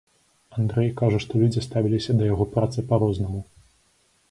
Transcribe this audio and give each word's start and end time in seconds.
Андрэй 0.61 0.89
кажа, 1.01 1.19
што 1.25 1.41
людзі 1.41 1.63
ставіліся 1.67 2.11
да 2.21 2.31
яго 2.33 2.49
працы 2.57 2.87
па-рознаму. 2.91 3.47